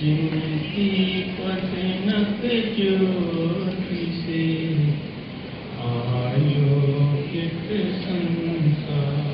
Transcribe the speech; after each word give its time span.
जिनकी 0.00 0.88
पतनक 1.36 2.40
ज्योति 2.76 4.00
से 4.16 4.42
आलोकित 5.82 7.66
संसार 8.02 9.26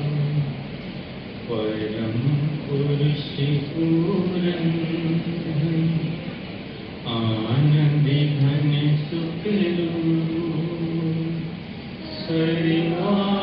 परम 1.49 2.17
पुरुष 2.63 3.25
पूरन 3.69 4.69
आनंद 7.07 8.09
घन 8.39 8.71
सुख 9.03 9.47
सर्वारंभ 12.25 13.36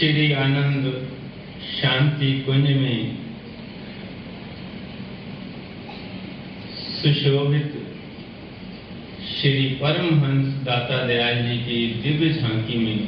श्री 0.00 0.32
आनंद 0.32 0.84
शांति 1.62 2.32
कुंज 2.46 2.68
में 2.76 3.16
सुशोभित 6.92 7.74
श्री 9.32 9.66
परमहंस 9.82 10.54
दाता 10.64 11.04
दयाल 11.06 11.42
जी 11.42 11.58
की 11.58 11.76
दिव्य 12.02 12.32
झांकी 12.32 12.78
में 12.78 12.98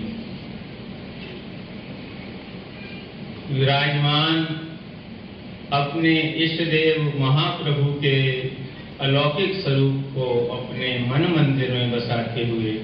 विराजमान 3.50 4.45
अपने 5.72 6.14
इष्ट 6.45 6.62
देव 6.70 7.12
महाप्रभु 7.19 7.92
के 8.00 8.19
अलौकिक 9.00 9.55
स्वरूप 9.55 10.14
को 10.14 10.33
अपने 10.56 10.98
मन 11.08 11.33
मंदिर 11.39 11.72
में 11.72 11.92
बसाते 11.92 12.45
हुए 12.45 12.80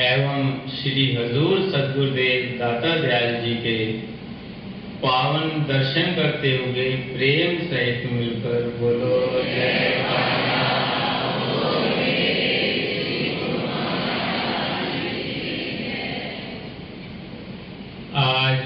एवं 0.00 0.68
श्री 0.68 1.02
हजूर 1.14 1.58
सदगुरुदेव 1.60 2.58
दाता 2.58 2.94
दयाल 2.96 3.34
जी 3.42 3.54
के 3.54 3.76
पावन 5.02 5.48
दर्शन 5.68 6.14
करते 6.14 6.52
हुए 6.56 6.84
प्रेम 7.12 7.58
सहित 7.68 8.10
मिलकर 8.12 8.68
बोलो, 8.80 9.42
जय 9.42 10.04
आज 18.16 18.58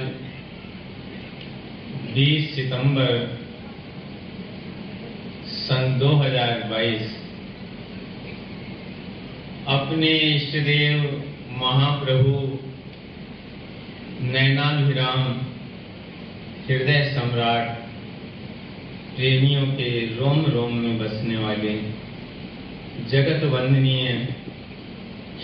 20 2.17 2.55
सितंबर 2.55 3.13
सन 5.47 5.99
2022 5.99 7.26
अपने 9.69 10.11
इष्ट 10.25 10.53
देव 10.65 11.01
महाप्रभु 11.61 12.33
नैनाभिराम 14.27 15.23
हृदय 16.67 17.03
सम्राट 17.15 17.69
प्रेमियों 19.17 19.67
के 19.73 19.89
रोम 20.17 20.45
रोम 20.51 20.75
में 20.77 20.99
बसने 20.99 21.37
वाले 21.37 21.75
जगत 23.11 23.45
वंदनीय 23.53 24.09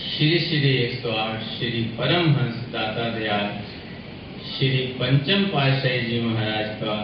श्री 0.05 0.39
श्री 0.39 0.73
एक 0.77 0.99
सौ 1.01 1.11
आठ 1.17 1.43
श्री 1.49 1.83
परमहंस 1.97 2.65
दाता 2.73 3.09
दयाल 3.17 3.49
श्री 4.47 4.85
पंचम 4.99 5.43
पातशाही 5.49 6.01
जी 6.05 6.21
महाराज 6.21 6.75
का 6.79 6.95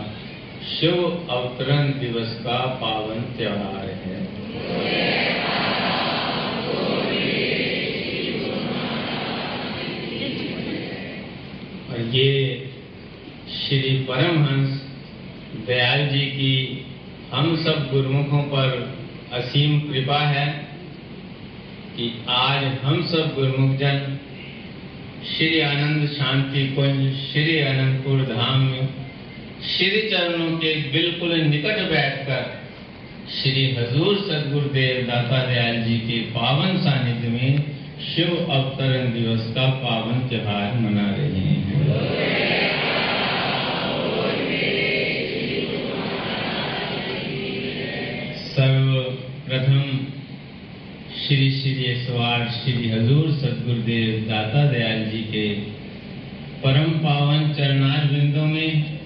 शुभ 0.69 1.29
अवतरण 1.31 1.91
दिवस 1.99 2.33
का 2.43 2.65
पावन 2.81 3.21
त्योहार 3.37 3.89
है 3.99 4.17
और 11.89 11.98
ये 12.13 12.29
श्री 13.49 13.89
परमहंस 14.09 14.69
दयाल 15.67 16.07
जी 16.07 16.25
की 16.25 16.85
हम 17.31 17.55
सब 17.55 17.89
गुरुमुखों 17.91 18.41
पर 18.43 18.71
असीम 19.33 19.79
कृपा 19.79 20.19
है 20.19 20.47
कि 21.95 22.11
आज 22.29 22.63
हम 22.83 23.01
सब 23.07 23.33
गुरुमुख 23.35 23.77
जन 23.77 24.17
श्री 25.27 25.59
आनंद 25.59 26.07
शांति 26.09 26.67
कुंज, 26.67 27.15
श्री 27.15 27.57
अनंतपुर 27.59 28.21
धाम 28.25 28.61
में 28.61 28.87
श्री 29.67 30.01
चरणों 30.09 30.57
के 30.57 30.73
बिल्कुल 30.91 31.35
निकट 31.41 31.81
बैठकर 31.89 32.59
श्री 33.31 33.65
हजूर 33.75 34.15
सदगुरुदेव 34.19 35.05
दाता 35.07 35.45
दयाल 35.45 35.83
जी 35.83 35.97
के 35.99 36.19
पावन 36.31 36.77
सानिध्य 36.77 37.27
में 37.27 37.78
शिव 37.99 38.29
अवतरण 38.51 39.11
दिवस 39.13 39.47
का 39.55 39.65
पावन 39.79 40.19
त्योहार 40.29 40.73
मना 40.79 41.07
रहे 41.15 41.39
हैं। 41.39 41.57
सर्वप्रथम 48.49 49.83
श्री 51.17 51.49
श्री 51.51 51.95
सवार 52.05 52.47
श्री 52.53 52.89
हजूर 52.89 53.31
सदगुरुदेव 53.31 54.07
दाता 54.29 54.65
दयाल 54.71 55.03
जी 55.05 55.21
के 55.33 55.47
परम 56.63 56.91
पावन 56.99 57.53
चरणार 57.53 58.05
बिंदों 58.05 58.45
में 58.45 58.99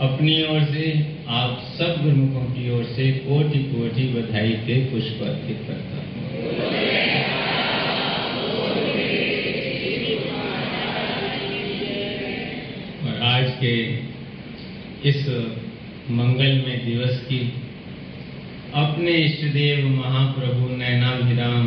अपनी 0.00 0.42
ओर 0.44 0.64
से 0.64 0.92
आप 1.38 1.64
सब 1.78 2.02
गुरुमुखों 2.02 2.44
की 2.52 2.70
ओर 2.70 2.84
से 2.92 3.10
कोटि 3.24 3.62
कोटि 3.70 4.08
बधाई 4.12 4.52
के 4.66 4.76
पुष्प 4.84 5.22
अर्पित 5.22 5.64
करता 5.68 5.96
हूँ। 5.96 7.17
के 13.60 13.74
इस 15.08 15.26
मंगलमय 16.10 16.76
दिवस 16.84 17.18
की 17.22 17.40
अपने 18.76 19.12
इष्ट 19.16 19.44
देव 19.52 19.88
महाप्रभु 19.88 20.76
नैनाभिराम 20.76 21.66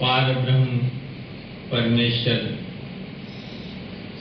पार 0.00 0.32
ब्रह्म 0.34 0.78
परमेश्वर 1.70 2.42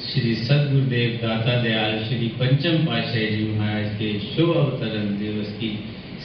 श्री 0.06 0.36
सदगुरुदेव 0.36 1.18
दाता 1.22 1.62
दयाल 1.63 1.97
श्री 2.06 2.28
पंचम 2.40 2.86
पातशाही 2.86 3.28
जी 3.28 3.46
महाराज 3.50 3.96
के 4.00 4.13
शुभ 4.25 4.56
अवतरण 4.58 5.18
दिवस 5.19 5.52
की 5.59 5.72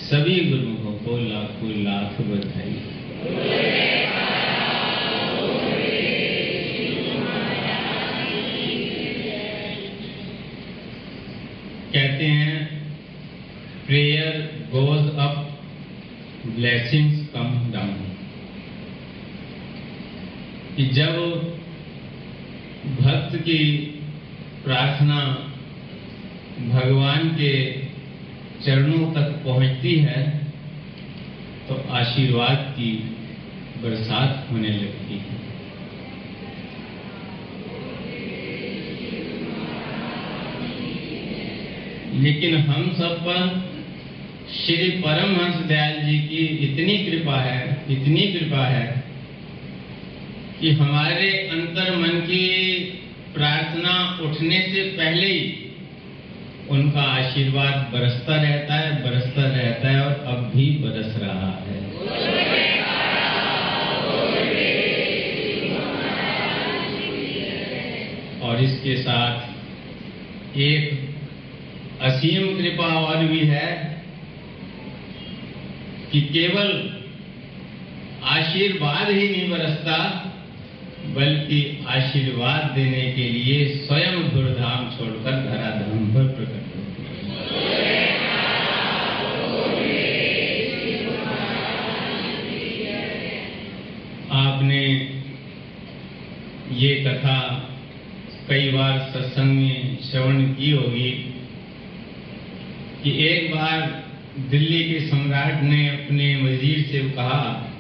सभी 0.01 0.39
गुरुओं 0.45 0.93
को 1.05 1.19
लाखों 1.19 1.71
लाख 1.85 2.21
बधाई। 2.21 2.77
ब्लेसिंग्स 16.59 17.19
कम 17.35 17.51
डाउन 17.73 17.99
कि 20.77 20.85
जब 20.95 21.19
भक्त 22.97 23.37
की 23.39 23.59
प्रार्थना 24.65 25.21
भगवान 26.65 27.29
के 27.35 27.53
चरणों 28.65 29.13
तक 29.13 29.31
पहुँचती 29.45 29.95
है 30.01 30.23
तो 31.69 31.75
आशीर्वाद 31.93 32.67
की 32.73 32.93
बरसात 33.83 34.47
होने 34.53 34.71
लगती 34.71 35.19
है 35.19 35.37
लेकिन 42.23 42.57
हम 42.63 42.93
सब 42.95 43.19
पर 43.21 43.69
श्री 44.49 44.89
परमहंस 44.91 45.57
दयाल 45.67 45.95
जी 46.03 46.19
की 46.19 46.45
इतनी 46.67 46.97
कृपा 46.99 47.41
है, 47.41 47.85
इतनी 47.91 48.21
कृपा 48.21 48.65
है 48.67 49.05
कि 50.61 50.71
हमारे 50.71 51.31
अंतर 51.53 51.97
मन 51.97 52.21
की 52.21 52.47
प्रार्थना 53.35 54.19
उठने 54.23 54.61
से 54.61 54.83
पहले 54.97 55.27
ही 55.27 55.73
उनका 56.71 57.01
आशीर्वाद 57.01 57.75
बरसता 57.93 58.37
रहता 58.43 58.75
है, 58.75 59.03
बरसता 59.05 59.43
रहता 59.43 59.89
है 59.89 60.01
और 60.05 60.13
अब 60.27 60.51
भी 60.55 60.71
बरस 60.79 61.15
रहा 61.19 61.51
है। 61.67 61.79
और 68.41 68.63
इसके 68.65 68.97
साथ 68.97 70.59
एक 70.59 70.83
असीम 72.03 72.57
कृपा 72.59 72.87
और 72.87 73.25
भी 73.25 73.41
है 73.41 73.88
कि 76.13 76.21
केवल 76.21 76.71
आशीर्वाद 78.25 79.11
ही 79.11 79.29
नहीं 79.29 79.51
बरसता, 79.51 79.99
बल्कि 81.15 81.61
आशीर्वाद 81.89 82.71
देने 82.75 83.03
के 83.13 83.29
लिए 83.29 83.67
स्वयं 83.77 84.29
धुरधाम 84.29 84.89
छोड़कर 84.97 85.37
धराधाम 85.45 86.07
पर 86.15 86.27
प्रकट 86.37 86.77
होते 86.77 86.99
आपने 94.39 94.83
ये 96.77 96.95
कथा 97.05 97.39
कई 98.49 98.71
बार 98.71 98.99
सत्संग 99.13 99.57
में 99.57 99.99
श्रवण 100.03 100.43
की 100.55 100.71
होगी 100.71 101.11
कि 103.03 103.11
एक 103.27 103.51
बार 103.55 104.08
दिल्ली 104.37 104.85
के 104.85 105.01
सम्राट 105.01 105.63
ने 105.63 105.89
अपने 105.89 106.37
वज़ीर 106.37 106.87
से 106.93 106.99
कहा 106.99 107.73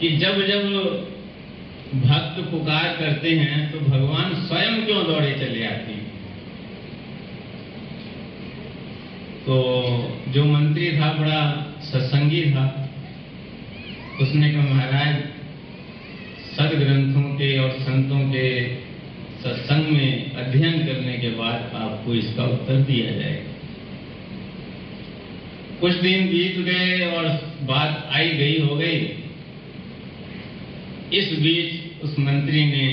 कि 0.00 0.08
जब 0.08 0.46
जब 0.46 0.62
भक्त 1.94 2.50
पुकार 2.50 2.96
करते 3.00 3.30
हैं 3.30 3.72
तो 3.72 3.78
भगवान 3.80 4.34
स्वयं 4.34 4.86
क्यों 4.86 5.04
दौड़े 5.04 5.32
चले 5.32 5.66
आते 5.66 5.92
हैं? 5.92 6.12
तो 9.42 9.56
जो 10.28 10.44
मंत्री 10.44 10.96
था, 10.98 11.12
बड़ा 11.12 11.72
सत्संगी 11.82 12.42
था, 12.42 12.90
उसने 14.20 14.52
कहा, 14.52 14.62
महाराज, 14.62 15.16
सदग्रंथों 16.56 17.22
के 17.22 17.58
और 17.58 17.70
संतों 17.70 18.18
के 18.18 18.74
सत्संग 19.42 19.86
में 19.86 20.32
अध्ययन 20.32 20.86
करने 20.86 21.18
के 21.18 21.28
बाद 21.28 21.70
आपको 21.74 22.14
इसका 22.14 22.44
उत्तर 22.44 22.74
दिया 22.74 23.10
जाएगा। 23.10 23.51
कुछ 25.82 25.94
दिन 25.94 26.26
बीत 26.28 26.58
गए 26.58 27.06
और 27.06 27.24
बात 27.62 28.10
आई 28.12 28.28
गई, 28.30 28.58
हो 28.60 28.76
गई। 28.76 28.98
इस 31.12 31.32
बीच 31.38 32.02
उस 32.02 32.18
मंत्री 32.18 32.64
ने 32.66 32.86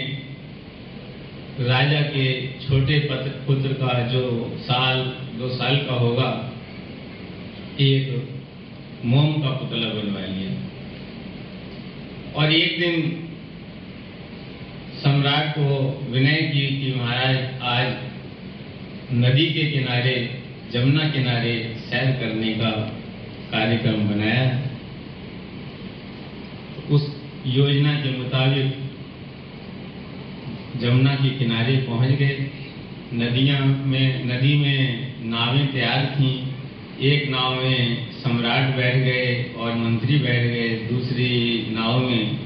राजा 1.61 2.01
के 2.01 2.25
छोटे 2.59 2.99
पुत्र 3.47 3.73
का 3.73 3.93
जो 4.07 4.23
साल, 4.61 4.97
दो 5.37 5.49
साल 5.49 5.77
का 5.77 5.93
होगा, 5.93 6.29
एक 7.79 8.29
मोम 9.05 9.33
का 9.33 9.49
पुतला 9.51 9.89
बनवा 9.89 10.25
लिया। 10.25 10.51
और 12.33 12.53
एक 12.53 12.79
दिन 12.79 12.95
सम्राट 14.99 15.51
को 15.51 16.07
विनय 16.11 16.41
की, 16.53 16.67
कि 16.79 16.93
महाराज 16.99 17.37
आज 17.69 17.87
नदी 19.15 19.45
के 19.45 19.63
किनारे, 19.71 20.17
जमुना 20.73 21.09
किनारे 21.09 21.55
सैर 21.89 22.11
करने 22.11 22.53
का 22.53 22.69
कार्यक्रम 23.51 24.09
बनाया। 24.09 24.61
उस 26.89 27.21
योजना 27.45 27.93
के 27.93 28.17
मुताबिक 28.17 28.75
जमुना 30.81 31.15
के 31.15 31.29
किनारे 31.29 31.77
पहुँच 31.77 32.09
गए। 32.09 32.49
नदियाँ 33.13 33.59
में, 33.85 34.25
नदी 34.25 34.55
में 34.55 35.13
नावें 35.23 35.67
तैयार 35.67 36.05
थीं। 36.05 36.47
एक 37.01 37.29
नाव 37.29 37.55
में 37.55 38.11
सम्राट 38.11 38.75
बैठ 38.75 38.95
गए 38.95 39.53
और 39.57 39.73
मंत्री 39.75 40.19
बैठ 40.19 40.43
गए। 40.43 40.69
दूसरी 40.69 41.67
नाव 41.71 41.99
में 41.99 42.37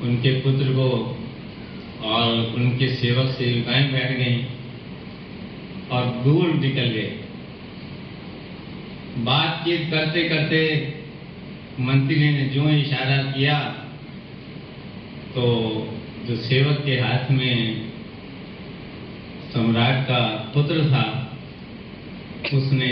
उनके 0.00 0.40
पुत्र 0.40 0.64
को 0.64 0.88
और 2.04 2.54
उनके 2.56 2.88
सेवक 2.88 3.30
सेविकाएँ 3.30 3.92
बैठ 3.92 4.10
गईं 4.18 4.44
और 5.90 6.04
दूर 6.24 6.54
निकल 6.54 6.90
गए। 6.90 7.20
बातचीत 9.18 9.82
करते 9.90 10.22
करते 10.28 10.58
मंत्री 11.80 12.16
ने 12.32 12.44
जो 12.44 12.68
इशारा 12.68 13.16
किया 13.32 13.58
तो 15.34 15.44
जो 16.26 16.36
सेवक 16.36 16.82
के 16.84 16.94
हाथ 17.00 17.30
में 17.30 17.56
सम्राट 19.52 20.02
का 20.04 20.20
पुत्र 20.54 20.84
था, 20.84 21.04
उसने 22.54 22.90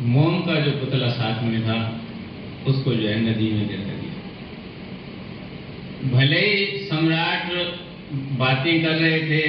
मोम 0.00 0.40
का 0.40 0.54
जो 0.60 0.70
पुतला 0.70 1.08
साथ 1.08 1.42
में 1.42 1.60
था, 1.62 1.78
उसको 2.66 2.94
जो 2.94 3.08
है 3.08 3.16
नदी 3.20 3.48
में 3.50 3.64
गिरा 3.68 3.94
दिया। 3.94 4.14
भले 6.10 6.40
ही 6.40 6.66
सम्राट 6.86 7.42
बातें 8.38 8.74
कर 8.82 8.94
रहे 8.94 9.20
थे, 9.20 9.42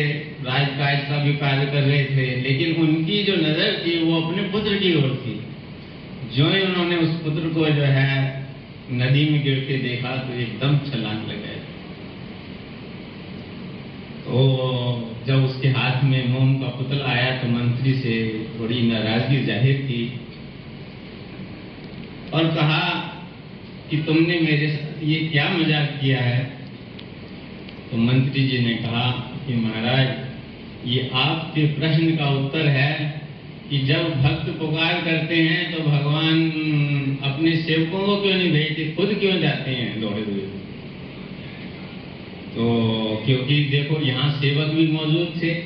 राजकाज 0.44 0.98
का 1.10 1.18
भी 1.24 1.34
कार्य 1.34 1.66
कर 1.66 1.82
रहे 1.82 2.04
थे, 2.06 2.26
लेकिन 2.42 2.68
उनकी 2.76 3.18
जो 3.24 3.36
नज़र 3.36 3.70
थी, 3.86 3.94
वो 4.04 4.22
अपने 4.22 4.42
पुत्र 4.44 4.72
की 4.76 4.90
ओर 4.96 5.12
थी। 5.26 5.29
जो 6.36 6.50
ही 6.50 6.62
उन्होंने 6.62 6.96
उस 6.96 7.10
पुत्र 7.10 7.50
को 7.50 7.66
जो 7.66 7.82
है 7.82 8.48
नदी 8.92 9.30
में 9.30 9.44
गिरते 9.44 9.78
देखा 9.78 10.16
तो 10.16 10.34
एकदम 10.34 10.78
छलांग 10.78 11.28
लगाए 11.28 11.58
तो 14.24 15.16
जब 15.28 15.44
उसके 15.44 15.68
हाथ 15.68 16.04
में 16.04 16.30
मोम 16.30 16.60
का 16.60 16.68
पुतला 16.68 17.06
आया 17.06 17.38
तो 17.38 17.48
मंत्री 17.48 17.94
से 17.94 18.16
थोड़ी 18.60 18.82
नाराज़गी 18.82 19.44
ज़ाहिर 19.46 19.76
की 19.76 20.20
और 22.34 22.48
कहा 22.48 22.82
कि 23.90 23.98
तुमने 23.98 24.40
मेरे 24.40 24.68
साथ 24.68 25.04
ये 25.04 25.20
क्या 25.20 25.50
मज़ाक 25.50 25.98
किया 26.02 26.20
है? 26.20 26.40
तो 27.92 27.98
मंत्री 27.98 28.48
जी 28.48 28.58
ने 28.60 28.74
कहा 28.74 29.12
कि 29.48 29.54
महाराज, 29.54 30.08
ये 30.88 31.10
आपके 31.14 31.66
प्रश्न 31.66 32.16
का 32.16 32.30
उत्तर 32.30 32.68
है 32.68 33.22
कि 33.70 33.80
जब 33.80 34.22
भक्त 34.22 34.50
पुकार 34.50 35.02
करते 35.06 35.36
हैं 35.36 35.78
तो 35.78 35.84
भगवान 35.84 36.52
अपने 37.24 37.56
सेवकों 37.56 38.00
को 38.00 38.22
क्यों 38.22 38.34
नहीं 38.34 38.52
भेजते? 38.52 38.92
खुद 38.92 39.18
क्यों 39.20 39.40
जाते 39.40 39.72
हैं 39.72 40.02
दौड़े 40.02 40.22
हुए? 40.22 40.48
तो 42.50 43.24
क्योंकि 43.26 43.64
देखो, 43.64 44.02
यहाँ 44.02 44.42
सेवक 44.42 44.68
भी 44.68 44.88
मौजूद 44.88 45.34
थे, 45.44 45.64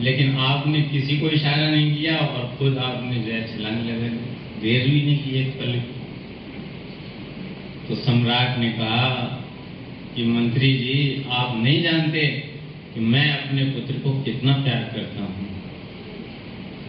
लेकिन 0.00 0.36
आपने 0.36 0.82
किसी 0.82 1.18
को 1.18 1.30
इशारा 1.30 1.70
नहीं 1.70 1.96
किया 1.96 2.16
और 2.16 2.56
खुद 2.58 2.78
आपने 2.78 3.14
जो 3.14 3.32
है 3.32 3.58
लगा। 3.58 4.08
देर 4.62 4.88
भी 4.88 5.02
नहीं 5.02 5.18
की 5.18 5.30
एक 5.40 5.48
पल। 5.48 5.72
तो 7.88 7.94
सम्राट 7.94 8.58
ने 8.58 8.68
कहा 8.72 9.10
कि, 10.16 10.24
मंत्री 10.24 10.74
जी, 10.74 11.24
आप 11.30 11.60
नहीं 11.62 11.82
जानते 11.82 12.26
कि 12.94 13.00
मैं 13.00 13.30
अपने 13.30 13.64
पुत्र 13.64 13.94
को 13.94 14.22
कितना 14.22 14.52
प्यार 14.52 14.90
करता 14.94 15.22
हूँ। 15.22 15.43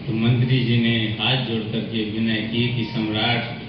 तो 0.08 0.14
मंत्री 0.14 0.60
जी 0.64 0.76
ने 0.78 0.96
हाथ 1.20 1.46
जोड़ 1.46 1.62
करके 1.72 2.04
विनय 2.12 2.42
की 2.42 2.68
कि 2.76 2.84
सम्राट, 2.84 3.62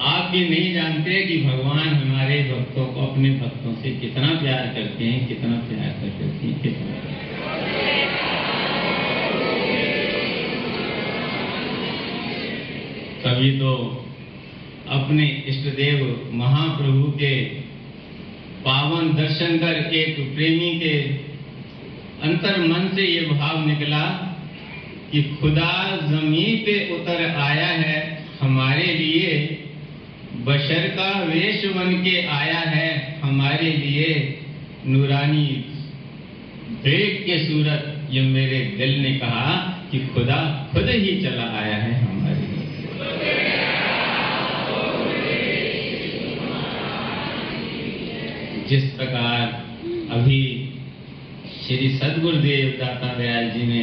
आप 0.00 0.34
ये 0.34 0.48
नहीं 0.48 0.72
जानते 0.74 1.20
कि 1.26 1.36
भगवान 1.44 1.88
हमारे 1.88 2.36
भक्तों 2.42 2.84
को 2.86 3.06
अपने 3.06 3.30
भक्तों 3.30 3.72
से 3.74 3.90
कितना 3.90 4.28
प्यार 4.34 4.66
करते 4.74 5.04
हैं, 5.04 5.26
कितना 5.28 5.56
प्यार 5.68 5.88
करते 6.00 6.46
हैं 6.46 6.60
कितना 6.62 6.86
कभी 13.24 13.50
तो 13.58 13.74
अपने 14.88 15.26
इष्ट 15.46 15.68
देव 15.76 16.30
महाप्रभु 16.34 17.10
के 17.10 17.34
पावन 18.64 19.14
दर्शन 19.14 19.58
कर 19.58 19.94
एक 19.94 20.34
प्रेमी 20.34 20.72
के 20.80 20.96
अंतर 22.22 22.60
मन 22.60 22.88
से 22.94 23.06
ये 23.06 23.20
भाव 23.26 23.66
निकला 23.66 24.27
कि 25.12 25.22
खुदा 25.40 25.72
ज़मीन 26.02 26.56
पे 26.56 26.74
उतर 26.94 27.24
आया 27.40 27.66
है, 27.66 28.26
हमारे 28.40 28.84
लिए 28.84 29.30
बशर 30.46 30.88
का 30.88 31.10
वेश 31.22 31.64
बन 31.66 31.92
के 32.04 32.16
आया 32.26 32.58
है, 32.58 33.20
हमारे 33.22 33.70
लिए 33.72 34.38
नूरानी 34.86 35.46
देख 36.84 37.22
के 37.26 37.38
सूरत। 37.38 37.94
ये 38.10 38.20
मेरे 38.22 38.58
दिल 38.78 39.00
ने 39.00 39.12
कहा 39.18 39.54
कि 39.90 39.98
खुदा 40.06 40.36
खुद 40.72 40.88
ही 40.88 41.20
चला 41.22 41.46
आया 41.60 41.76
है 41.76 41.94
हमारे 42.00 42.34
लिए। 42.34 42.66
जिस 48.68 48.84
प्रकार 48.90 49.42
अभी 50.10 50.42
श्री 51.58 51.88
सदगुरुदेव 51.96 52.68
दाता 52.80 53.12
दयाल 53.14 53.50
जी 53.50 53.66
ने 53.66 53.82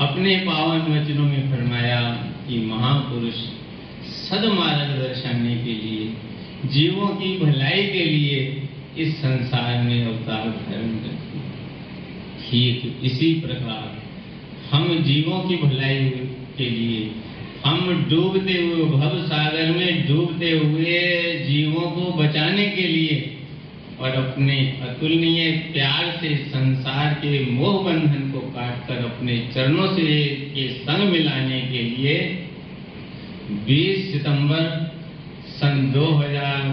अपने 0.00 0.36
पावन 0.36 0.80
वचनों 0.92 1.24
में 1.24 1.50
फरमाया 1.50 2.00
कि 2.48 2.58
महापुरुष 2.66 3.34
सदमार्ग 4.08 4.90
दर्शाने 4.98 5.54
के 5.56 5.72
लिए, 5.74 6.06
जीवों 6.66 7.08
की 7.16 7.38
भलाई 7.38 7.82
के 7.86 8.04
लिए 8.04 8.62
इस 8.98 9.16
संसार 9.16 9.82
में 9.82 10.04
अवतार 10.06 10.48
धारण 10.48 10.92
करते 10.98 11.40
ठीक 12.42 13.00
इसी 13.04 13.32
प्रकार 13.40 13.96
हम 14.70 15.02
जीवों 15.02 15.40
की 15.40 15.56
भलाई 15.56 16.04
के 16.58 16.68
लिए, 16.70 17.10
हम 17.64 18.06
डूबते 18.10 18.62
हुए, 18.62 18.84
भव 18.84 19.18
सागर 19.22 19.70
में 19.70 20.06
डूबते 20.08 20.50
हुए 20.50 20.98
जीवों 21.48 21.90
को 21.90 22.12
बचाने 22.12 22.66
के 22.68 22.86
लिए 22.88 23.37
और 24.00 24.14
अपने 24.14 24.56
अतुलनीय 24.82 25.50
प्यार 25.72 26.10
से 26.20 26.34
संसार 26.48 27.14
के 27.14 27.38
मोह 27.44 27.82
बंधन 27.84 28.30
को 28.32 28.40
काटकर 28.50 29.04
अपने 29.04 29.38
चरणों 29.54 29.86
से 29.94 30.04
के 30.54 30.68
संग 30.74 31.10
मिलाने 31.10 31.60
के 31.62 31.82
लिए 31.84 32.14
20 33.66 34.04
सितंबर 34.12 34.68
सन 35.52 35.80
2000 35.94 36.68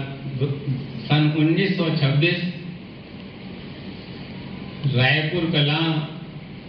सन 1.06 1.32
1926 1.38 2.44
रायपुर 4.94 5.50
कला 5.50 5.80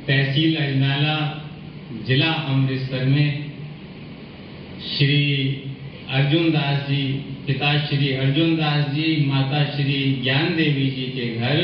तहसील 0.07 0.55
अजनाला 0.57 1.17
जिला 2.07 2.31
अमृतसर 2.51 3.05
में 3.05 3.29
श्री 4.87 5.19
अर्जुन 6.07 6.51
दास 6.51 6.77
जी 6.89 7.01
पिता 7.47 7.69
श्री 7.87 8.11
अर्जुन 8.13 8.55
दास 8.55 8.85
जी 8.91 9.25
माता 9.25 9.63
श्री 9.71 9.95
ज्ञान 10.23 10.55
देवी 10.55 10.85
जी 10.89 11.03
के 11.15 11.25
घर, 11.35 11.57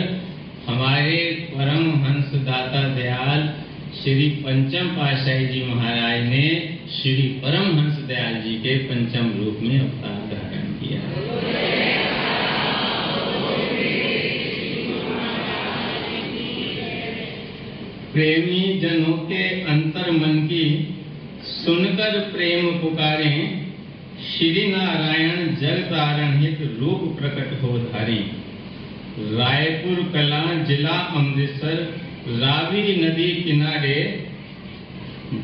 हमारे 0.67 1.17
परम 1.51 1.85
हंस 2.03 2.33
दाता 2.43 2.81
दयाल 2.95 3.47
श्री 4.01 4.29
पंचम 4.43 4.87
पाशाही 4.89 5.45
जी 5.45 5.63
महाराज 5.63 6.25
ने 6.25 6.43
श्री 6.91 7.27
परम 7.43 7.79
हंस 7.79 8.03
दयाल 8.03 8.41
जी 8.41 8.55
के 8.57 8.75
पंचम 8.83 9.31
रूप 9.37 9.59
में 9.61 9.79
अवतार 9.79 10.19
धारण 10.33 10.67
किया। 10.73 11.01
प्रेमी 18.13 18.79
जनों 18.79 19.17
के 19.27 19.43
अंतर 19.71 20.11
मन 20.11 20.39
की 20.45 20.65
सुनकर 21.45 22.19
प्रेम 22.33 22.71
पुकारे 22.79 23.62
श्री 24.23 24.67
नारायण 24.67 25.55
जग 25.55 25.83
तारण 25.91 26.37
हित 26.37 26.77
रूप 26.79 27.17
प्रकट 27.19 27.61
हो 27.61 27.77
धारी। 27.77 28.31
रायपुर, 29.19 30.09
कला 30.13 30.63
जिला, 30.63 30.89
अमृतसर, 30.89 32.01
रावी 32.27 32.95
नदी 33.05 33.43
किनारे 33.43 34.27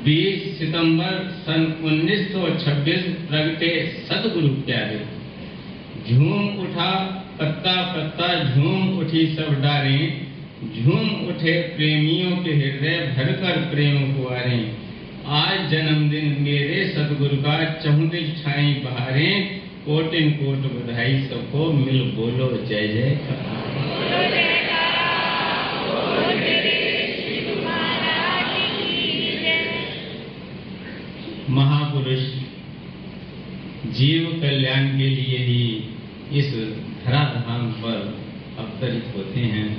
20 0.06 0.60
सितंबर 0.60 1.44
सन 1.46 1.82
1926 1.84 3.02
प्रगटे 3.02 3.96
सतगुरु 4.10 4.48
प्यारे। 4.48 5.06
झूम 6.10 6.50
उठा, 6.58 6.92
पत्ता 7.40 7.82
पत्ता 7.82 8.56
झूम 8.56 9.00
उठी 9.00 9.36
सब 9.36 9.62
डारे। 9.62 10.22
झूम 10.82 11.10
उठे 11.10 11.62
प्रेमियों 11.62 12.38
के 12.38 12.52
हृदय 12.52 13.14
भरकर 13.18 13.74
प्रेम 13.74 14.14
कुआरे। 14.14 14.89
आज 15.30 15.58
जन्मदिन 15.72 16.38
मेरे 16.42 16.78
सदगुरु 16.90 17.36
का 17.38 17.56
चौंतीस 17.74 18.30
ठाई 18.46 18.72
बहारे, 18.76 19.28
कोटिन 19.86 20.32
कोट 20.32 20.64
बधाई 20.72 21.20
सबको, 21.24 21.72
मिल 21.74 22.00
बोलो, 22.16 22.48
जय 22.66 22.88
जय 22.88 23.18
महापुरुष, 31.50 32.26
जीव 33.94 34.28
कल्याण 34.42 34.88
के 34.98 35.10
लिए 35.10 35.38
ही 35.38 35.64
इस 36.40 36.54
धराधाम 37.06 37.72
पर 37.72 38.00
अवतरित 38.60 39.14
होते 39.16 39.40
हैं 39.40 39.70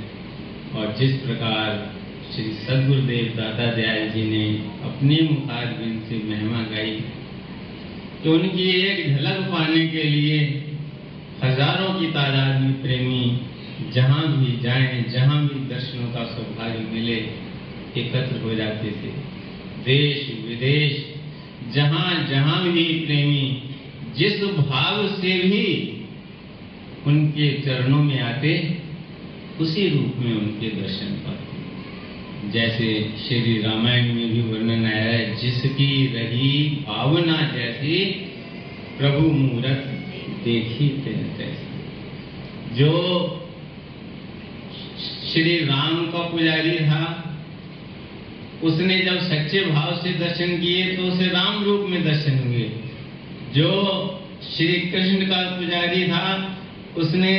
और 0.75 0.95
जिस 0.99 1.19
प्रकार 1.21 2.00
श्री 2.35 2.43
सदगुरुदेव 2.43 3.33
दादा 3.37 3.71
दयाल 3.71 4.09
जी 4.09 4.23
ने 4.23 4.57
अपने 4.83 5.15
मुखारबिन 5.21 5.99
से 6.09 6.15
महिमा 6.29 6.61
गाई। 6.61 6.91
कि 8.23 8.29
उनकी 8.29 8.69
एक 8.69 9.17
झलक 9.17 9.39
पाने 9.39 9.87
के 9.87 10.03
लिए 10.03 10.39
हज़ारों 11.43 11.99
की 11.99 12.07
तादाद 12.07 12.61
में 12.61 12.81
प्रेमी 12.81 13.41
जहाँ 13.93 14.37
भी 14.37 14.61
जाएँ, 14.61 15.03
जहाँ 15.09 15.47
भी 15.47 15.59
दर्शनों 15.69 16.11
का 16.11 16.23
सौभाग्य 16.23 16.87
मिले, 16.93 17.17
एकत्र 17.97 18.41
हो 18.41 18.55
जाते 18.55 18.87
थे। 18.87 19.11
देश, 19.85 20.47
विदेश, 20.47 21.05
जहाँ 21.73 22.27
जहाँ 22.29 22.71
भी 22.71 22.83
प्रेमी, 22.83 23.63
जिस 24.17 24.43
भाव 24.43 25.07
से 25.07 25.39
भी 25.39 25.65
उनके 27.07 27.53
चरणों 27.61 28.03
में 28.03 28.21
आते, 28.21 28.77
उसी 29.61 29.89
रूप 29.89 30.13
में 30.17 30.33
उनके 30.33 30.67
दर्शन 30.67 31.05
पाते। 31.05 31.50
जैसे 32.49 32.87
श्री 33.17 33.61
रामायण 33.61 34.13
में 34.13 34.33
भी 34.33 34.41
वर्णन 34.41 34.85
आया 34.85 35.03
है, 35.03 35.35
जिसकी 35.41 36.05
रही 36.07 36.69
भावना 36.87 37.35
जैसी 37.51 37.97
प्रभु 38.97 39.27
मूरत 39.27 39.83
देखी 40.43 40.87
तैसे 41.05 41.69
जो 42.75 42.91
श्री 45.31 45.57
राम 45.65 46.05
का 46.07 46.19
पुजारी 46.19 46.77
था, 46.79 47.03
उसने 48.63 48.99
जब 48.99 49.19
सच्चे 49.19 49.59
भाव 49.65 49.95
से 49.95 50.09
दर्शन 50.09 50.57
किए 50.57 50.85
तो 50.95 51.03
उसे 51.03 51.27
राम 51.27 51.63
रूप 51.63 51.85
में 51.89 52.03
दर्शन 52.03 52.37
हुए। 52.39 52.69
जो 53.55 53.69
श्री 54.55 54.73
कृष्ण 54.91 55.25
का 55.25 55.41
पुजारी 55.57 56.03
था, 56.03 56.57
उसने 56.97 57.35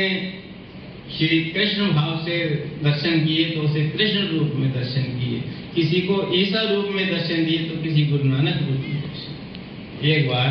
श्री 1.17 1.39
कृष्ण 1.45 1.87
भाव 1.91 2.25
से 2.25 2.37
दर्शन 2.83 3.19
किए 3.25 3.43
तो 3.45 3.61
उसे 3.61 3.81
कृष्ण 3.89 4.27
रूप 4.27 4.53
में 4.55 4.71
दर्शन 4.73 5.03
किए। 5.19 5.41
किसी 5.75 5.99
को 6.01 6.15
ईसा 6.35 6.61
रूप 6.69 6.87
में 6.95 7.05
दर्शन 7.09 7.45
दिए 7.45 7.57
तो 7.57 7.81
किसी 7.83 8.05
गुरु 8.05 8.23
नानक 8.23 8.57
रूप 8.69 8.81
में 8.83 10.11
एक 10.11 10.27
बार 10.27 10.49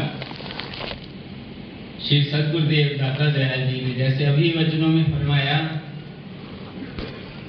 श्री 2.05 2.23
सदगुरुदेव 2.23 2.97
दाता 2.99 3.27
दयाल 3.31 3.61
जी 3.69 3.81
ने 3.81 3.95
जैसे 3.95 4.25
अभी 4.25 4.53
वचनों 4.57 4.89
में 4.89 5.05
फरमाया 5.05 5.59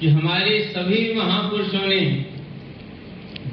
कि 0.00 0.08
हमारे 0.08 0.58
सभी 0.64 1.12
महापुरुषों 1.14 1.86
ने 1.86 2.00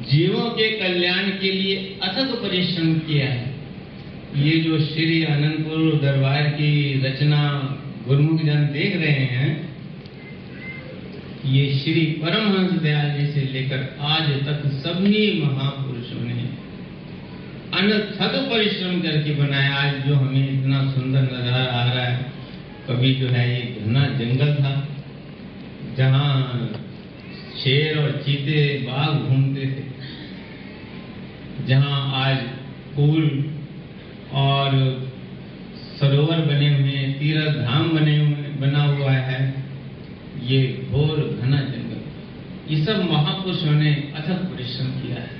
जीवों 0.09 0.49
के 0.49 0.69
कल्याण 0.79 1.29
के 1.39 1.51
लिए 1.51 1.75
अथक 2.03 2.33
परिश्रम 2.41 2.93
किया 2.99 3.27
है। 3.27 3.49
ये 4.37 4.51
जो 4.59 4.79
श्री 4.85 5.23
आनंदपुर 5.25 5.99
दरबार 6.01 6.49
की 6.49 6.73
रचना 7.03 7.41
गुरुमुख 8.11 8.39
जन 8.43 8.63
देख 8.71 8.95
रहे 9.01 9.25
हैं 9.27 9.49
ये 11.47 11.61
श्री 11.73 12.01
परमहंस 12.21 12.71
दयाल 12.81 13.11
जी 13.11 13.27
से 13.33 13.41
लेकर 13.51 13.83
आज 14.05 14.25
तक 14.47 14.65
सभी 14.79 15.21
महापुरुषों 15.43 16.23
ने 16.23 16.41
अनथक 17.73 18.33
परिश्रम 18.49 18.99
करके 19.01 19.35
बनाया। 19.35 19.75
आज 19.75 19.93
जो 20.07 20.15
हमें 20.15 20.49
इतना 20.49 20.79
सुंदर 20.91 21.21
नज़र 21.23 21.53
आ 21.53 21.83
रहा 21.83 22.03
है, 22.03 22.17
कभी 22.87 23.13
जो 23.15 23.27
है 23.27 23.45
ये 23.49 23.61
घना 23.81 24.03
जंगल 24.17 24.51
था, 24.55 24.73
जहाँ 25.97 26.29
शेर 27.59 27.97
और 27.97 28.11
चीते 28.25 28.57
बाघ 28.87 29.09
घूमते 29.13 29.63
थे, 29.67 29.83
जहाँ 31.67 31.97
आज 32.23 32.37
पुल 32.95 33.23
और 34.41 34.69
सरोवर 35.93 36.30
तीर्थ 37.21 37.57
धाम 37.57 37.89
बने 37.89 38.17
हुए 38.17 38.49
बना 38.59 38.83
हुआ 38.83 39.11
है। 39.11 39.41
ये 40.43 40.87
घोर 40.91 41.39
घना 41.41 41.57
जंगल। 41.57 42.73
ये 42.73 42.85
सब 42.85 43.03
महापुरुषों 43.11 43.71
ने 43.71 43.91
अथक 44.15 44.39
परिश्रम 44.45 44.87
किया 44.87 45.15
है। 45.15 45.39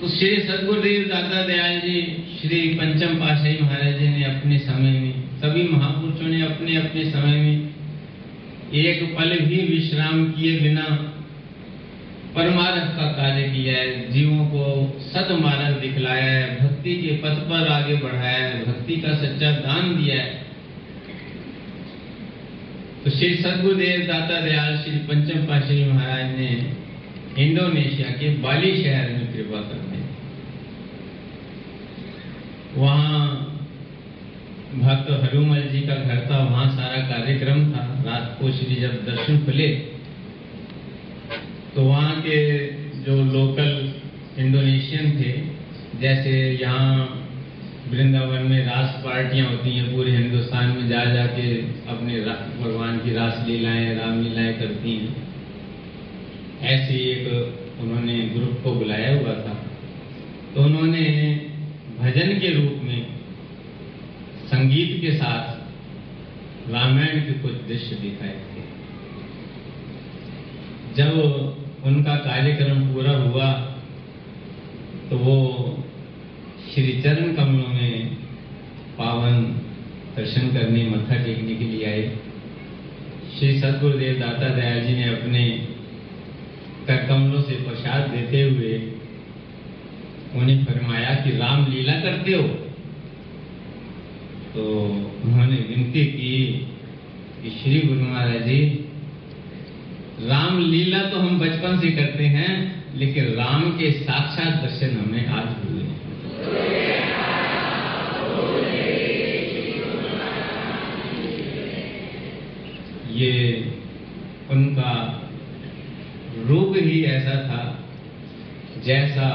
तो 0.00 0.08
श्री 0.08 0.36
सदगुरुदेव 0.40 1.08
दादा 1.08 1.42
दयाल 1.42 1.80
जी, 1.80 2.00
श्री 2.40 2.58
पंचम 2.74 3.14
पाशाही 3.14 3.58
महाराज 3.62 3.98
जी 3.98 4.08
ने 4.08 4.24
अपने 4.24 4.58
समय 4.58 4.98
में, 5.00 5.14
सभी 5.40 5.68
महापुरुषों 5.68 6.28
ने 6.28 6.42
अपने 6.42 6.76
अपने 6.76 7.04
समय 7.10 7.36
में 7.36 7.74
एक 8.74 9.16
पल 9.16 9.38
भी 9.40 9.56
विश्राम 9.56 10.24
किए 10.32 10.60
बिना 10.60 11.05
परमार्थ 12.36 12.96
का 12.96 13.06
कार्य 13.12 13.42
किया 13.42 13.74
है, 13.74 14.12
जीवों 14.12 14.46
को 14.46 14.64
सदमार्ग 15.02 15.80
दिखलाया 15.80 16.24
है, 16.24 16.56
भक्ति 16.60 16.94
के 16.96 17.12
पथ 17.16 17.38
पर 17.48 17.68
आगे 17.68 17.94
बढ़ाया 17.96 18.38
है, 18.38 18.64
भक्ति 18.64 18.96
का 18.96 19.14
सच्चा 19.14 19.50
दान 19.50 19.96
दिया 19.96 20.20
है। 20.22 20.44
तो 23.04 23.10
श्री 23.10 23.34
सदगुरुदेव 23.34 24.06
दाता 24.06 24.40
दयाल 24.40 24.76
श्री 24.76 24.98
पंचम 25.08 25.46
पाशाही 25.46 25.84
महाराज 25.84 26.38
ने 26.38 26.50
इंडोनेशिया 27.38 28.10
के 28.10 28.28
बाली 28.38 28.76
शहर 28.84 29.10
में 29.10 29.32
कृपा 29.32 29.60
करते 29.60 29.86
वहाँ 32.76 33.18
भक्त 34.74 35.10
हरुमल 35.10 35.60
जी 35.62 35.80
का 35.80 35.94
घर 35.94 36.26
था, 36.30 36.38
वहाँ 36.38 36.66
सारा 36.76 36.96
कार्यक्रम 37.08 37.70
था। 37.72 37.84
रात 38.06 38.36
को 38.40 38.50
श्री 38.52 38.74
जब 38.74 39.04
दर्शन 39.06 39.44
खुले 39.44 39.95
तो 41.76 41.82
वहाँ 41.82 42.20
के 42.20 42.66
जो 42.76 43.24
लोकल 43.24 43.94
इंडोनेशियन 44.38 45.20
थे, 45.20 45.32
जैसे 46.00 46.58
यहाँ 46.62 47.22
वृंदावन 47.90 48.42
में 48.42 48.66
रास 48.66 49.02
पार्टियाँ 49.04 49.50
होती 49.50 49.76
हैं, 49.76 49.96
पूरे 49.96 50.12
हिंदुस्तान 50.12 50.68
में 50.68 50.88
जा 50.88 51.04
जाके 51.04 51.58
अपने 51.62 52.20
भगवान 52.64 52.98
की 52.98 53.12
रास 53.12 53.44
लीलाएँ 53.46 53.94
रामलीलाएँ 53.94 54.52
करती 54.52 54.96
हैं। 54.96 55.16
ऐसे 56.62 56.94
एक 56.94 57.54
उन्होंने 57.80 58.18
ग्रुप 58.18 58.60
को 58.64 58.72
बुलाया 58.72 59.14
हुआ 59.14 59.32
था। 59.32 59.66
तो 60.54 60.62
उन्होंने 60.62 61.00
भजन 62.00 62.38
के 62.38 62.50
रूप 62.50 62.80
में, 62.82 63.06
संगीत 64.46 65.00
के 65.00 65.10
साथ 65.10 65.56
रामायण 66.70 67.20
के 67.20 67.32
कुछ 67.32 67.52
दृश्य 67.52 67.96
दिखाए 67.96 68.34
थे। 68.34 68.76
जब 70.96 71.62
उनका 71.86 72.14
कार्यक्रम 72.22 72.86
पूरा 72.94 73.12
हुआ 73.18 73.52
तो 75.10 75.16
वो 75.18 75.36
श्री 76.64 76.92
चरण 77.02 77.34
कमलों 77.34 77.68
में 77.68 78.16
पावन 78.98 79.42
दर्शन 80.16 80.48
करने, 80.48 80.84
मत्था 80.90 81.16
टेकने 81.24 81.54
के 81.54 81.64
लिए 81.64 81.84
आए। 81.86 82.04
श्री 83.38 83.58
सदगुरुदेव 83.60 84.18
दाता 84.20 84.48
दयाल 84.48 84.80
जी 84.82 84.94
ने 84.94 85.04
अपने 85.08 85.42
कर 86.88 87.06
कमलों 87.08 87.42
से 87.42 87.54
प्रसाद 87.64 88.10
देते 88.10 88.42
हुए 88.42 88.74
उन्हें 90.34 90.64
फरमाया 90.64 91.14
कि 91.14 91.30
राम 91.38 91.66
लीला 91.66 91.92
करते 92.00 92.32
हो। 92.32 92.48
तो 94.54 94.62
उन्होंने 95.24 95.56
विनती 95.68 96.04
की 96.12 96.36
कि 97.42 97.50
श्री 97.50 97.80
गुरु 97.80 98.00
महाराज 98.00 98.42
जी 98.42 98.58
राम 100.20 100.58
लीला 100.60 100.98
तो 101.10 101.18
हम 101.18 101.38
बचपन 101.38 101.78
से 101.80 101.90
करते 101.92 102.26
हैं, 102.26 102.52
लेकिन 102.96 103.24
राम 103.34 103.70
के 103.78 103.90
साक्षात 103.94 104.62
दर्शन 104.62 104.96
हमें 104.98 105.26
आज 105.28 105.48
हुए 105.58 105.84
ये 113.14 113.32
उनका 114.50 114.92
रूप 116.46 116.74
ही 116.76 117.02
ऐसा 117.04 117.36
था, 117.42 117.62
जैसा 118.84 119.28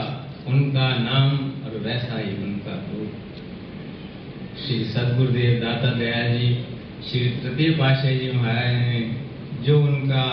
उनका 0.47 0.87
नाम 0.99 1.37
और 1.65 1.77
वैसा 1.85 2.17
ही 2.17 2.35
उनका 2.43 2.75
रूप। 2.89 3.11
श्री 4.59 4.83
सदगुरुदेव 4.85 5.59
दाता 5.61 5.91
दयाल 5.93 6.37
जी, 6.37 6.53
श्री 7.03 7.21
तृतीय 7.43 7.69
पाशाह 7.77 8.11
जी 8.13 8.31
महाराज 8.31 8.73
ने 8.75 8.99
जो 9.63 9.79
उनका 9.81 10.25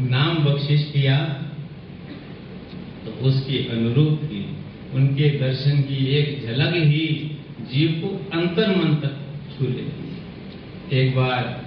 नाम 0.00 0.44
बख्शिश 0.44 0.90
किया 0.92 1.18
तो 3.04 3.10
उसके 3.10 3.58
अनुरूप 3.58 4.20
ही 4.22 4.44
उनके 4.94 5.28
दर्शन 5.30 5.80
की 5.82 6.06
एक 6.06 6.46
झलक 6.46 6.74
ही 6.74 7.06
जीव 7.72 7.92
को 7.92 8.38
अंतर 8.38 8.76
मन 8.76 8.94
तक 8.94 9.16
छू 9.56 9.66
लेती 9.66 10.98
एक 10.98 11.16
बार 11.16 11.64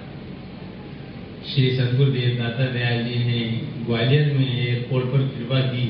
श्री 1.48 1.70
सदगुरुदेव 1.76 2.38
दाता 2.38 2.66
दयाल 2.66 3.04
जी 3.04 3.24
ने 3.24 3.40
ग्वालियर 3.86 4.32
में 4.32 4.58
एयरपोर्ट 4.58 5.06
पर 5.06 5.18
कृपा 5.18 5.60
की 5.60 5.86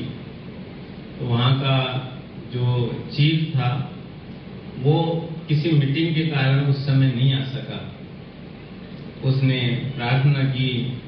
तो 1.19 1.25
वहाँ 1.25 1.53
का 1.59 2.07
जो 2.53 2.65
चीफ 3.13 3.55
था, 3.55 3.93
वो 4.79 5.29
किसी 5.47 5.71
मीटिंग 5.71 6.15
के 6.15 6.21
कारण 6.21 6.65
उस 6.65 6.85
समय 6.85 7.11
नहीं 7.11 7.33
आ 7.33 7.43
सका। 7.43 7.95
उसने 9.29 9.59
प्रार्थना 9.95 10.43
की 10.43 11.00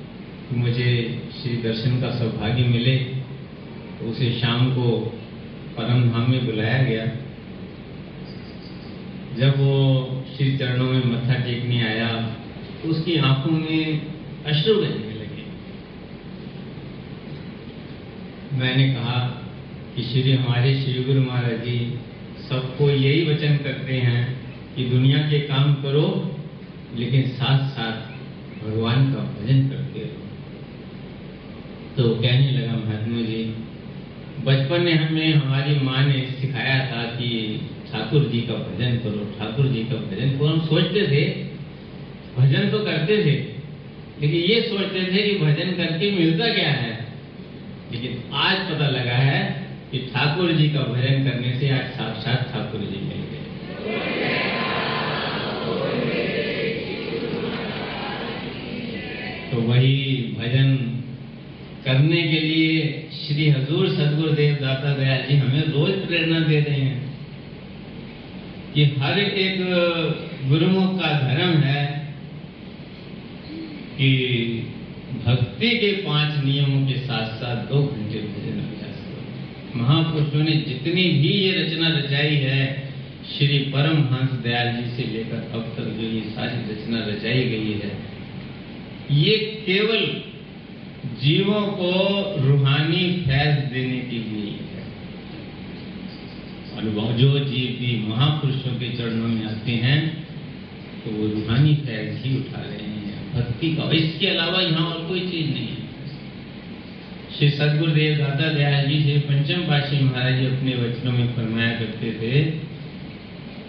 कि 0.44 0.56
मुझे 0.56 0.92
श्री 1.34 1.58
दर्शन 1.64 2.00
का 2.02 2.10
सौभाग्य 2.16 2.64
मिले 2.68 2.96
तो 4.00 4.10
उसे 4.12 4.32
शाम 4.40 4.74
को 4.76 4.90
परम 5.78 6.10
धाम 6.10 6.30
में 6.32 6.46
बुलाया 6.46 6.82
गया। 6.84 7.06
जब 9.38 9.60
वो 9.60 9.76
श्री 10.34 10.58
चरणों 10.58 10.90
में 10.92 11.06
मत्था 11.06 11.36
टेकने 11.44 11.82
आया 11.84 12.10
तो 12.82 12.90
उसकी 12.90 13.16
आँखों 13.22 13.52
में 13.52 13.84
अश्रु 14.46 14.76
बहने 14.76 15.14
लगे। 15.14 15.44
मैंने 18.58 18.86
कहा 18.94 19.20
कि 19.96 20.04
श्री 20.04 20.32
हमारे 20.34 20.74
श्री 20.82 21.04
गुरु 21.04 21.22
महाराज 21.22 21.60
जी, 21.66 21.78
सबको 22.50 22.90
यही 22.90 23.22
वचन 23.26 23.58
करते 23.64 23.94
हैं 24.00 24.22
कि 24.76 24.84
दुनिया 24.90 25.20
के 25.30 25.40
काम 25.48 25.74
करो, 25.84 26.08
लेकिन 26.96 27.22
साथ 27.32 27.70
साथ 27.70 27.96
भगवान 28.64 29.12
का 29.14 29.22
भजन 29.34 29.60
रहो 29.70 29.83
तो 31.98 32.04
कहने 32.10 32.52
लगा 32.52 32.72
महात्मा 32.72 33.22
जी, 33.22 33.44
बचपन 34.46 34.82
में 34.82 34.94
हमें 34.94 35.34
हमारी 35.34 35.76
माँ 35.80 36.06
ने 36.06 36.22
सिखाया 36.42 36.80
था 36.86 37.04
कि 37.04 37.28
ठाकुर 37.92 38.24
जी 38.24 38.42
का 38.42 38.54
भजन 38.54 38.96
करो, 38.98 39.26
ठाकुर 39.40 39.66
जी 39.66 39.84
का 39.84 39.96
भजन 39.96 40.30
करो। 40.30 40.48
हम 40.48 40.60
सोचते 40.60 41.02
थे, 41.08 41.22
भजन 42.38 42.70
तो 42.70 42.80
करते 42.80 43.18
थे, 43.18 43.36
लेकिन 44.22 44.40
ये 44.42 44.62
सोचते 44.62 45.04
थे 45.04 45.22
कि 45.24 45.38
भजन 45.46 45.72
करके 45.72 46.12
मिलता 46.12 46.48
क्या 46.54 46.70
है? 46.70 47.08
लेकिन 47.92 48.34
आज 48.34 48.58
पता 48.72 48.88
लगा 48.88 49.16
है 49.16 49.68
कि 49.92 50.00
ठाकुर 50.00 50.52
जी 50.52 50.70
का 50.70 50.80
भजन 50.80 51.24
करने 51.24 51.60
से 51.60 51.70
आज 51.70 51.86
साक्षात 51.92 52.50
ठाकुर 52.54 52.82
जी 52.82 53.00
मिल 53.06 53.22
गए। 53.32 53.42
तो 59.52 59.62
वही 59.62 59.96
भजन 60.40 60.93
करने 61.94 62.22
के 62.24 62.40
लिए 62.40 63.08
श्री 63.16 63.50
हजूर 63.50 63.88
सदगुरुदेव 63.90 64.54
दाता 64.62 64.94
दयाल 64.94 65.26
जी 65.28 65.36
हमें 65.38 65.66
रोज 65.74 65.92
प्रेरणा 66.08 66.40
दे 66.40 66.60
रहे 66.60 66.80
हैं 66.80 67.02
कि 68.74 68.86
हर 69.02 69.20
एक 69.20 69.60
गुरुमुख 70.50 70.96
का 71.02 71.12
धर्म 71.20 71.54
है 71.64 71.84
कि 73.98 74.10
भक्ति 75.26 75.70
के 75.78 75.92
पाँच 76.02 76.44
नियमों 76.46 76.82
के 76.88 76.98
साथ 77.00 77.36
साथ 77.36 77.64
दो 77.68 77.84
घंटे 77.84 78.20
भजन 78.22 78.58
अभ्यास 78.64 78.98
करो 79.04 79.82
महापुरुषों 79.82 80.44
ने 80.44 80.56
जितनी 80.64 81.04
भी 81.22 81.30
ये 81.30 81.52
रचना 81.62 81.96
रचाई 82.00 82.36
है, 82.48 82.62
श्री 83.38 83.60
परमहंस 83.72 84.32
दयाल 84.44 84.76
जी 84.76 84.90
से 84.96 85.10
लेकर 85.12 85.50
अब 85.56 85.74
तक 85.78 85.96
जो 86.00 86.10
ये 86.10 86.22
सारी 86.32 86.58
रचना 86.74 87.06
रचाई 87.06 87.44
गई 87.50 87.80
है, 87.84 87.92
ये 89.24 89.38
केवल 89.66 90.06
जीवों 91.22 91.62
को 91.78 91.92
रूहानी 92.42 93.04
फैज 93.26 93.58
देने 93.72 94.00
के 94.10 94.18
लिए 94.20 94.52
और 96.74 96.84
जो 97.18 97.30
जीव 97.40 97.70
भी 97.80 97.92
महापुरुषों 98.08 98.74
के 98.76 98.90
चरणों 98.98 99.28
में 99.28 99.46
आते 99.46 99.72
हैं 99.84 100.00
तो 101.04 101.12
वो 101.12 101.28
रूहानी 101.30 101.74
फैज 101.78 102.26
ही 102.26 102.36
उठा 102.38 102.62
रहे 102.62 102.78
हैं। 102.78 102.92
भक्ति 103.34 103.70
का, 103.76 103.90
इसके 103.92 104.28
अलावा 104.28 104.62
यहाँ 104.62 104.86
और 104.88 105.08
कोई 105.08 105.20
चीज़ 105.22 105.50
नहीं 105.50 105.68
है। 105.68 105.82
श्री 107.38 107.50
सदगुरुदेव 107.52 108.18
दादा 108.18 108.48
दयाल 108.54 108.86
जी 108.88 109.00
से 109.04 109.20
पंचम 109.22 109.62
पाशी 109.68 110.04
महाराज 110.04 110.40
जी 110.40 110.46
अपने 110.46 110.76
वचनों 110.76 111.12
में 111.12 111.28
फरमाया 111.36 111.72
करते 111.80 112.12
थे 112.22 112.42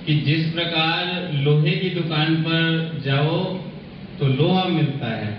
कि 0.07 0.15
जिस 0.21 0.53
प्रकार 0.53 1.33
लोहे 1.45 1.71
की 1.71 1.91
दुकान 1.91 2.35
पर 2.43 3.01
जाओ 3.05 3.39
तो 4.19 4.27
लोहा 4.35 4.65
मिलता 4.71 5.15
है। 5.17 5.33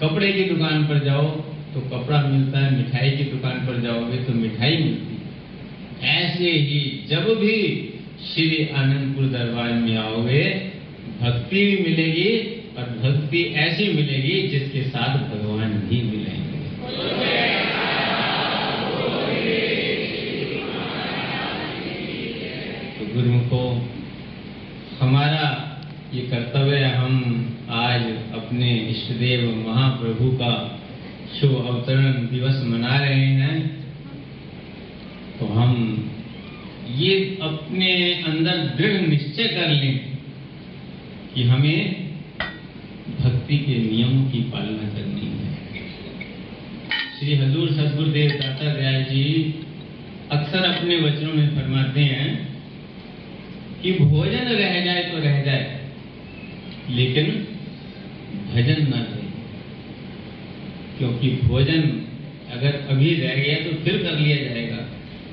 कपड़े 0.00 0.32
की 0.32 0.44
दुकान 0.44 0.86
पर 0.86 0.98
जाओ 1.04 1.26
तो 1.74 1.80
कपड़ा 1.90 2.22
मिलता 2.22 2.58
है, 2.58 2.76
मिठाई 2.76 3.10
की 3.10 3.24
दुकान 3.26 3.66
पर 3.66 3.80
जाओगे 3.82 4.16
तो 4.24 4.32
मिठाई 4.34 4.76
मिलती 4.76 5.14
है। 5.14 6.14
ऐसे 6.14 6.50
ही 6.60 6.80
जब 7.10 7.28
भी 7.40 7.56
श्री 8.26 8.68
आनंदपुर 8.74 9.24
दरबार 9.28 9.72
में 9.72 9.96
आओगे, 9.98 10.44
भक्ति 11.20 11.64
भी 11.66 11.76
मिलेगी 11.82 12.30
और 12.78 12.88
भक्ति 13.02 13.42
ऐसी 13.58 13.88
मिलेगी 13.92 14.40
जिसके 14.48 14.82
साथ 14.84 15.18
भगवान 15.30 15.72
भी 15.88 16.02
मिलेंगे। 16.02 16.44
तो 22.96 23.14
गुरुमुखों 23.14 23.68
हमारा 25.00 25.46
ये 26.14 26.20
कर्तव्य 26.22 26.84
हम 26.96 27.14
आज 27.70 28.02
अपने 28.34 28.68
इष्टदेव 28.96 29.42
महाप्रभु 29.66 30.30
का 30.32 30.52
शुभ 31.30 31.54
अवतरण 31.66 32.26
दिवस 32.26 32.62
मना 32.66 32.98
रहे 32.98 33.26
हैं। 33.36 33.56
तो 35.38 35.46
हम 35.54 35.72
ये 36.96 37.14
अपने 37.42 37.88
अंदर 38.24 38.56
दृढ़ 38.76 39.00
निश्चय 39.08 39.48
कर 39.48 39.68
लें 39.70 39.96
कि 41.34 41.42
हमें 41.42 41.80
भक्ति 43.18 43.58
के 43.58 43.74
नियमों 43.80 44.24
की 44.30 44.40
पालना 44.52 44.88
करनी 44.88 45.26
है। 45.32 45.50
श्री 47.18 47.36
हजूर 47.36 47.72
सदगुरुदेव 47.72 48.30
दाता 48.32 48.72
दयाल 48.74 49.02
जी 49.04 49.24
अक्सर 50.32 50.64
अपने 50.64 50.96
वचनों 50.98 51.34
में 51.34 51.48
फरमाते 51.56 52.04
हैं 52.04 52.30
कि 53.82 53.92
भोजन 53.94 54.48
रह 54.52 54.74
जाए 54.84 55.02
तो 55.02 55.18
रह 55.18 55.40
जाए, 55.42 55.64
लेकिन 56.90 57.26
भजन 58.46 58.82
न 58.84 58.92
रहे 59.02 59.26
क्योंकि 61.26 61.46
भोजन 61.46 61.82
अगर 62.52 62.86
अभी 62.90 63.14
रह 63.14 63.34
गया 63.34 63.54
तो 63.64 63.76
फिर 63.84 63.96
कर 64.02 64.18
लिया 64.18 64.36
जाएगा। 64.36 64.88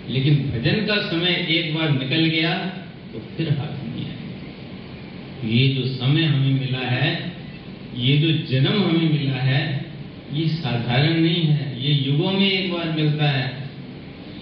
लेकिन 0.10 0.36
भजन 0.36 0.86
का 0.86 0.96
समय 1.02 1.46
एक 1.50 1.76
बार 1.76 1.90
निकल 1.90 2.26
गया 2.26 2.54
तो 3.14 3.20
फिर 3.38 3.50
हाथ 3.50 3.86
नहीं 3.86 4.06
आएगा। 4.06 5.48
ये 5.48 5.68
जो 5.68 5.86
समय 5.88 6.24
हमें 6.24 6.60
मिला 6.60 6.88
है, 6.88 7.32
ये 7.98 8.18
जो 8.18 8.32
जन्म 8.48 8.84
हमें 8.84 9.14
मिला 9.14 9.40
है, 9.40 9.86
ये 10.34 10.48
साधारण 10.48 11.20
नहीं 11.20 11.44
है। 11.44 11.84
ये 11.84 11.94
युगों 11.94 12.32
में 12.32 12.52
एक 12.52 12.74
बार 12.74 12.92
मिलता 12.92 13.30
है। 13.30 13.70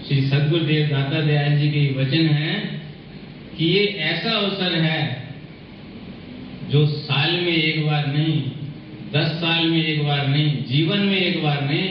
श्री 0.07 0.21
सदगुरुदेव 0.21 0.87
दाता 0.87 1.21
दयाल 1.21 1.57
जी 1.59 1.69
के 1.69 2.01
वचन 2.01 2.27
है 2.27 2.81
कि 3.57 3.65
ये 3.65 3.85
ऐसा 3.85 4.31
अवसर 4.31 4.75
है 4.75 5.29
जो 6.69 6.87
साल 6.87 7.31
में 7.31 7.55
एक 7.55 7.85
बार 7.85 8.07
नहीं 8.07 8.50
दस 9.13 9.31
साल 9.31 9.65
में 9.67 9.85
एक 9.85 10.03
बार 10.03 10.27
नहीं, 10.27 10.63
जीवन 10.65 10.99
में 10.99 11.17
एक 11.17 11.43
बार 11.43 11.61
नहीं, 11.61 11.87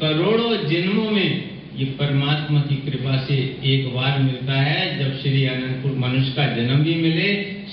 करोड़ों 0.00 0.56
जन्मों 0.68 1.10
में 1.10 1.48
ये 1.76 1.84
परमात्मा 1.84 2.60
की 2.60 2.76
कृपा 2.76 3.16
से 3.24 3.34
एक 3.64 3.94
बार 3.94 4.18
मिलता 4.18 4.60
है। 4.60 4.98
जब 4.98 5.18
श्री 5.18 5.44
आनंदपुर 5.46 5.92
मनुष्य 5.98 6.32
का 6.32 6.46
जन्म 6.56 6.82
भी 6.84 6.94
मिले, 6.94 7.28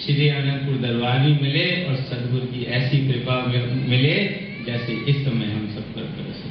श्री 0.05 0.29
आनंदपुर 0.29 0.77
दरबार 0.77 1.19
भी 1.19 1.33
मिले 1.41 1.65
और 1.85 1.95
सदगुरु 1.95 2.45
की 2.45 2.63
ऐसी 2.71 2.97
कृपा 3.07 3.35
मिले 3.87 4.13
जैसे 4.65 4.93
इस 5.11 5.17
समय 5.25 5.45
हम 5.45 5.67
सब 5.75 5.93
पर 5.95 6.03
बरस 6.15 6.43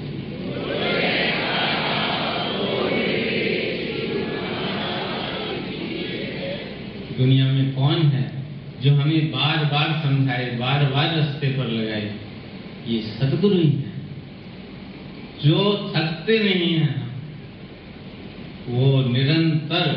दुनिया 7.19 7.47
में 7.47 7.75
कौन 7.75 8.03
है 8.03 8.23
जो 8.83 8.95
हमें 8.95 9.31
बार 9.31 9.65
बार 9.65 9.89
समझाए 10.05 10.47
बार 10.59 10.85
बार 10.85 11.19
रस्ते 11.19 11.49
पर 11.49 11.67
लगाए? 11.67 12.11
ये 12.89 13.01
सदगुरु 13.11 13.57
ही 13.57 13.69
है। 13.69 13.93
जो 15.45 15.93
थकते 15.95 16.39
नहीं 16.39 16.73
हैं, 16.75 16.95
वो 18.69 18.85
निरंतर 19.09 19.89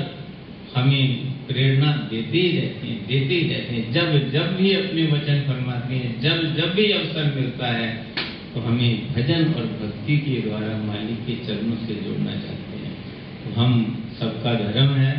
हमें 0.76 1.06
प्रेरणा 1.48 1.92
देते 2.12 2.38
ही 2.38 2.50
रहते 2.58 2.88
हैं, 2.88 2.98
देते 3.08 3.36
ही 3.36 3.50
रहते 3.50 3.76
हैं। 3.76 3.92
जब 3.92 4.32
जब 4.32 4.56
भी 4.58 4.74
अपने 4.74 5.04
वचन 5.08 5.42
फरमाते 5.42 5.96
हैं 5.96 6.10
जब 6.22 6.56
जब 6.56 6.74
भी 6.76 6.86
अवसर 6.92 7.34
मिलता 7.36 7.68
है 7.68 7.88
तो 8.54 8.62
हमें 8.62 9.14
भजन 9.14 9.54
और 9.54 9.66
भक्ति 9.80 10.18
के 10.18 10.42
द्वारा 10.42 10.78
मालिक 10.84 11.20
के 11.28 11.36
चरणों 11.46 11.78
से 11.78 11.94
जोड़ना 11.96 12.32
चाहते 12.34 12.78
हैं। 12.78 12.94
तो 13.44 13.62
हम 13.62 13.72
सबका 14.20 14.54
धर्म 14.54 14.94
है 14.96 15.16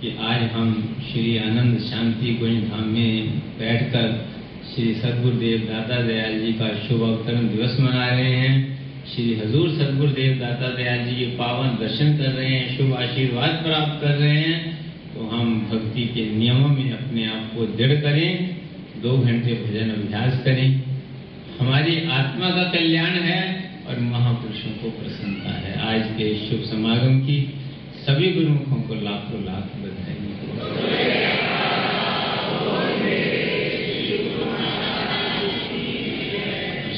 कि 0.00 0.16
आज 0.22 0.42
हम 0.52 0.72
श्री 1.02 1.36
आनंद 1.38 1.78
शांति 1.80 2.34
गुण 2.34 2.60
धाम 2.62 2.88
में 2.88 3.38
बैठकर 3.58 4.08
श्री 4.64 4.94
सदगुरुदेव 4.94 5.58
दादा 5.58 6.00
दयाल 6.02 6.38
जी 6.40 6.52
का 6.52 6.68
शुभ 6.88 7.02
अवतरण 7.02 7.48
दिवस 7.48 7.80
मना 7.80 8.06
रहे 8.06 8.30
हैं। 8.30 8.54
श्री 9.14 9.34
हजूर 9.34 9.68
सदगुरुदेव 9.70 10.38
दाता 10.38 10.68
दयाल 10.68 11.04
जी 11.04 11.16
के 11.16 11.26
पावन 11.26 11.68
दर्शन 11.68 12.16
कर 12.16 12.30
रहे 12.30 12.48
हैं, 12.48 12.78
शुभ 12.78 12.94
आशीर्वाद 12.94 13.50
प्राप्त 13.50 14.02
कर 14.02 14.14
रहे 14.14 14.38
हैं। 14.38 14.58
तो 15.14 15.26
हम 15.26 15.68
भक्ति 15.72 16.02
के 16.02 16.24
नियमों 16.34 16.68
में 16.68 16.92
अपने 16.92 17.26
आप 17.26 17.50
को 17.56 17.66
दृढ़ 17.66 18.00
करें, 18.00 18.56
दो 19.02 19.18
घंटे 19.18 19.52
भजन 19.54 19.90
अभ्यास 19.90 20.44
करें। 20.44 20.82
हमारी 21.60 21.96
आत्मा 22.10 22.50
का 22.50 22.62
कल्याण 22.62 23.20
है 23.22 23.42
और 23.88 24.00
महापुरुषों 24.00 24.70
को 24.70 24.90
प्रसन्नता 24.90 25.50
है। 25.50 25.72
आज 25.86 26.10
के 26.10 26.34
शुभ 26.48 26.64
समागम 26.64 27.20
की 27.20 27.38
सभी 28.06 28.32
गुरुमुखों 28.32 28.82
को 28.82 28.94
लाखों 28.94 29.44
लाख 29.44 29.76
बधाई। 29.76 30.22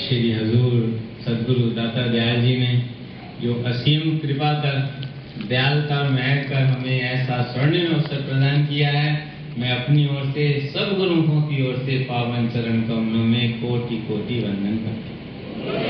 श्री 0.09 0.31
हजूर 0.33 0.83
सदगुरु 1.25 1.62
दाता 1.77 2.07
दयाल 2.07 2.40
जी 2.40 2.57
ने 2.57 2.75
जो 3.42 3.55
असीम 3.66 4.19
कृपा 4.19 4.53
कर 4.61 4.77
दयालता 5.49 5.97
मह 6.11 6.29
कर 6.42 6.62
हमें 6.64 7.01
ऐसा 7.01 7.40
स्वर्णिम 7.45 7.95
अवसर 7.95 8.21
प्रदान 8.23 8.64
किया 8.66 8.90
है, 8.90 9.09
मैं 9.59 9.71
अपनी 9.71 10.07
ओर 10.09 10.31
से 10.31 10.47
सब 10.69 10.95
गुरुओं 10.99 11.40
की 11.42 11.66
ओर 11.69 11.83
से 11.87 11.99
पावन 12.05 12.49
चरण 12.49 12.81
कमलों 12.83 13.25
में 13.25 13.61
कोटि 13.61 13.97
कोटि 14.09 14.38
वंदन 14.40 14.77
करता 14.85 15.09
हूँ। 15.11 15.87